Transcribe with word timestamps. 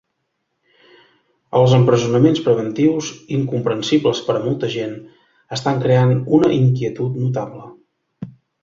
Els 1.59 1.75
empresonaments 1.79 2.41
preventius, 2.47 3.11
incomprensibles 3.37 4.25
per 4.31 4.37
a 4.39 4.43
molta 4.49 4.73
gent, 4.79 4.99
estan 5.61 5.87
creant 5.87 6.19
una 6.41 6.55
inquietud 6.61 7.25
notable. 7.29 7.73